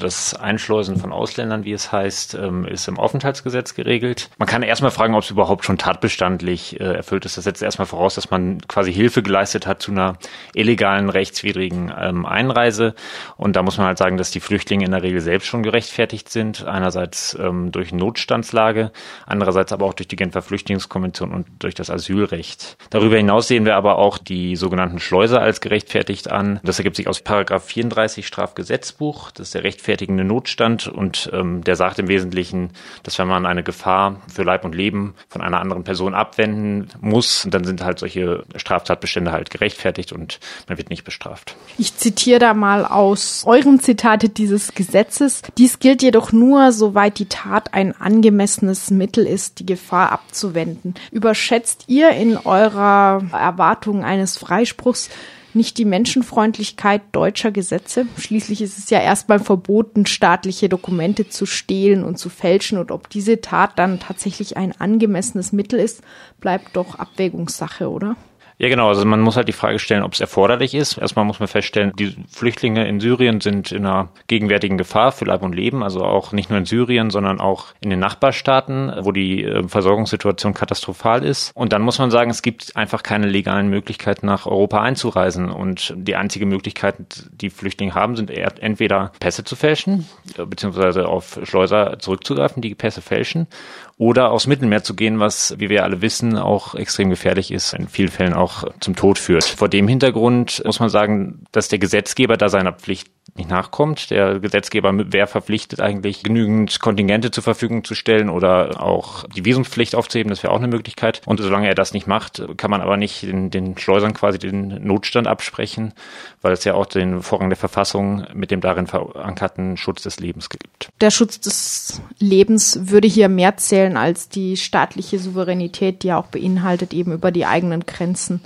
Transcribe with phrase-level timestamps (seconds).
[0.00, 4.28] Das Einschleusen von Ausländern, wie es heißt, ähm, ist im Aufenthaltsgesetz geregelt.
[4.38, 7.36] Man kann erstmal fragen, ob es überhaupt schon tatbestandlich äh, erfüllt ist.
[7.36, 10.18] Das setzt erstmal voraus, dass man quasi Hilfe geleistet hat zu einer
[10.52, 12.96] illegalen, rechtswidrigen ähm, Einreise.
[13.36, 16.28] Und da muss man halt sagen, dass die Flüchtlinge in der Regel selbst schon gerechtfertigt
[16.28, 16.64] sind.
[16.64, 18.90] Einerseits ähm, durch Notstandslage,
[19.26, 22.78] andererseits aber auch durch die Genfer Flüchtlingskonvention und durch das Asylrecht.
[22.90, 26.58] Darüber hinaus sehen wir aber auch die sogenannten Schleuser als gerechtfertigt an.
[26.64, 29.30] Das ergibt sich aus Paragraph 34 Strafgesetzbuch.
[29.30, 32.70] Das ist der Recht rechtfertigende Notstand und ähm, der sagt im Wesentlichen,
[33.02, 37.46] dass wenn man eine Gefahr für Leib und Leben von einer anderen Person abwenden muss,
[37.50, 41.56] dann sind halt solche Straftatbestände halt gerechtfertigt und man wird nicht bestraft.
[41.76, 45.42] Ich zitiere da mal aus euren Zitate dieses Gesetzes.
[45.58, 50.94] Dies gilt jedoch nur, soweit die Tat ein angemessenes Mittel ist, die Gefahr abzuwenden.
[51.10, 55.10] Überschätzt ihr in eurer Erwartung eines Freispruchs
[55.54, 58.06] nicht die Menschenfreundlichkeit deutscher Gesetze?
[58.18, 62.78] Schließlich ist es ja erstmal verboten, staatliche Dokumente zu stehlen und zu fälschen.
[62.78, 66.02] Und ob diese Tat dann tatsächlich ein angemessenes Mittel ist,
[66.40, 68.16] bleibt doch Abwägungssache, oder?
[68.56, 68.88] Ja, genau.
[68.88, 70.96] Also man muss halt die Frage stellen, ob es erforderlich ist.
[70.96, 75.42] Erstmal muss man feststellen, die Flüchtlinge in Syrien sind in einer gegenwärtigen Gefahr für Leib
[75.42, 75.82] und Leben.
[75.82, 80.54] Also auch nicht nur in Syrien, sondern auch in den Nachbarstaaten, wo die äh, Versorgungssituation
[80.54, 81.50] katastrophal ist.
[81.54, 85.50] Und dann muss man sagen, es gibt einfach keine legalen Möglichkeiten, nach Europa einzureisen.
[85.50, 86.96] Und die einzige Möglichkeit,
[87.32, 90.06] die Flüchtlinge haben, sind entweder Pässe zu fälschen,
[90.38, 93.48] äh, beziehungsweise auf Schleuser zurückzugreifen, die Pässe fälschen,
[93.96, 97.88] oder aufs Mittelmeer zu gehen, was, wie wir alle wissen, auch extrem gefährlich ist, in
[97.88, 99.44] vielen Fällen auch zum Tod führt.
[99.44, 104.10] Vor dem Hintergrund muss man sagen, dass der Gesetzgeber da seiner Pflicht nicht nachkommt.
[104.10, 109.94] Der Gesetzgeber wäre verpflichtet, eigentlich genügend Kontingente zur Verfügung zu stellen oder auch die Visumspflicht
[109.94, 110.30] aufzuheben.
[110.30, 111.22] Das wäre auch eine Möglichkeit.
[111.26, 114.86] Und solange er das nicht macht, kann man aber nicht den, den Schleusern quasi den
[114.86, 115.94] Notstand absprechen,
[116.42, 120.48] weil es ja auch den Vorrang der Verfassung mit dem darin verankerten Schutz des Lebens
[120.48, 120.90] gibt.
[121.00, 126.26] Der Schutz des Lebens würde hier mehr zählen als die staatliche Souveränität, die ja auch
[126.26, 128.40] beinhaltet, eben über die eigenen Grenzen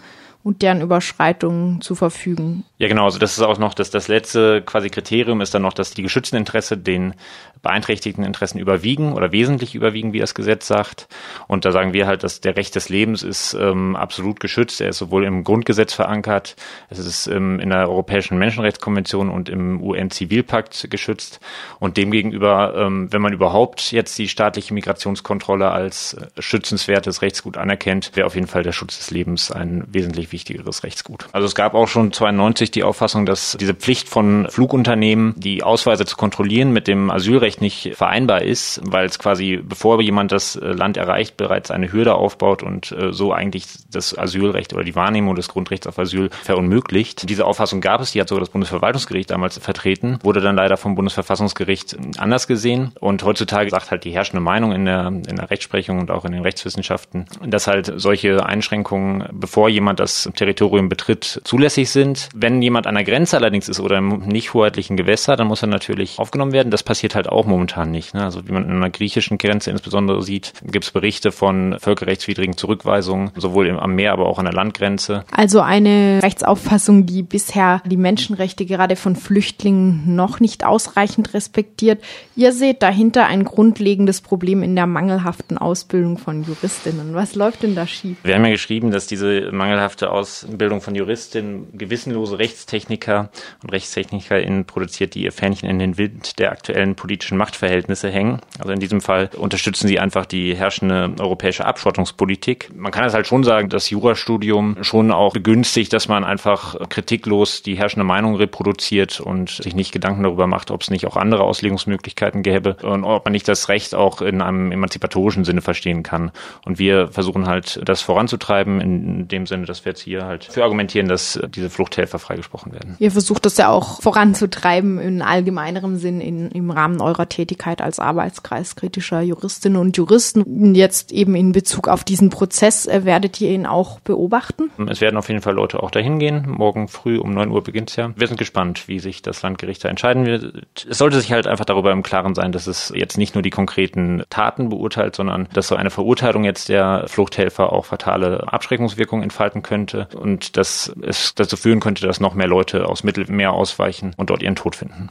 [0.49, 2.65] und deren Überschreitungen zu verfügen.
[2.79, 3.05] Ja, genau.
[3.05, 6.01] Also das ist auch noch das, das letzte quasi Kriterium ist dann noch, dass die
[6.01, 7.13] geschützten Interesse den
[7.61, 11.09] beeinträchtigten Interessen überwiegen oder wesentlich überwiegen, wie das Gesetz sagt.
[11.49, 14.81] Und da sagen wir halt, dass der Recht des Lebens ist ähm, absolut geschützt.
[14.81, 16.57] Er ist sowohl im Grundgesetz verankert,
[16.89, 21.41] es ist ähm, in der Europäischen Menschenrechtskonvention und im UN-Zivilpakt geschützt.
[21.79, 28.13] Und demgegenüber, ähm, wenn man überhaupt jetzt die staatliche Migrationskontrolle als äh, schützenswertes Rechtsgut anerkennt,
[28.15, 31.27] wäre auf jeden Fall der Schutz des Lebens ein wesentlich wichtigeres Rechtsgut.
[31.33, 36.05] Also es gab auch schon 92 die Auffassung, dass diese Pflicht von Flugunternehmen, die Ausweise
[36.05, 40.65] zu kontrollieren, mit dem Asylrecht nicht vereinbar ist, weil es quasi, bevor jemand das äh,
[40.67, 45.35] Land erreicht, bereits eine Hürde aufbaut und äh, so eigentlich das Asylrecht oder die Wahrnehmung
[45.35, 47.29] des Grundrechts auf Asyl verunmöglicht.
[47.29, 50.95] Diese Auffassung gab es, die hat sogar das Bundesverwaltungsgericht damals vertreten, wurde dann leider vom
[50.95, 55.99] Bundesverfassungsgericht anders gesehen und heutzutage sagt halt die herrschende Meinung in der, in der Rechtsprechung
[55.99, 61.91] und auch in den Rechtswissenschaften, dass halt solche Einschränkungen, bevor jemand das Territorium betritt, zulässig
[61.91, 62.29] sind.
[62.35, 65.69] Wenn jemand an der Grenze allerdings ist oder im nicht hoheitlichen Gewässer, dann muss er
[65.69, 66.71] natürlich aufgenommen werden.
[66.71, 68.15] Das passiert halt auch auch momentan nicht.
[68.15, 68.25] Ne?
[68.25, 73.31] Also wie man an der griechischen Grenze insbesondere sieht, gibt es Berichte von völkerrechtswidrigen Zurückweisungen,
[73.37, 75.25] sowohl am Meer, aber auch an der Landgrenze.
[75.31, 82.03] Also eine Rechtsauffassung, die bisher die Menschenrechte gerade von Flüchtlingen noch nicht ausreichend respektiert.
[82.35, 87.15] Ihr seht dahinter ein grundlegendes Problem in der mangelhaften Ausbildung von Juristinnen.
[87.15, 88.17] Was läuft denn da schief?
[88.25, 93.31] Wir haben ja geschrieben, dass diese mangelhafte Ausbildung von Juristinnen gewissenlose Rechtstechniker
[93.63, 98.41] und RechtstechnikerInnen produziert, die ihr Fähnchen in den Wind der aktuellen politischen Machtverhältnisse hängen.
[98.59, 102.71] Also in diesem Fall unterstützen sie einfach die herrschende europäische Abschottungspolitik.
[102.75, 107.63] Man kann es halt schon sagen, das Jurastudium schon auch begünstigt, dass man einfach kritiklos
[107.63, 111.43] die herrschende Meinung reproduziert und sich nicht Gedanken darüber macht, ob es nicht auch andere
[111.43, 116.31] Auslegungsmöglichkeiten gäbe und ob man nicht das Recht auch in einem emanzipatorischen Sinne verstehen kann.
[116.65, 120.63] Und wir versuchen halt, das voranzutreiben, in dem Sinne, dass wir jetzt hier halt für
[120.63, 122.97] argumentieren, dass diese Fluchthelfer freigesprochen werden.
[122.99, 127.99] Ihr versucht das ja auch voranzutreiben in allgemeinerem Sinn in, im Rahmen eurer Tätigkeit als
[127.99, 130.75] Arbeitskreis kritischer Juristinnen und Juristen.
[130.75, 134.71] Jetzt eben in Bezug auf diesen Prozess, äh, werdet ihr ihn auch beobachten?
[134.89, 136.45] Es werden auf jeden Fall Leute auch dahin gehen.
[136.49, 138.13] Morgen früh um 9 Uhr beginnt es ja.
[138.17, 140.87] Wir sind gespannt, wie sich das Landgericht da entscheiden wird.
[140.89, 143.51] Es sollte sich halt einfach darüber im Klaren sein, dass es jetzt nicht nur die
[143.51, 149.63] konkreten Taten beurteilt, sondern dass so eine Verurteilung jetzt der Fluchthelfer auch fatale Abschreckungswirkungen entfalten
[149.89, 154.31] könnte und dass es dazu führen könnte, dass noch mehr Leute aus Mittelmeer ausweichen und
[154.31, 155.09] dort ihren Tod finden.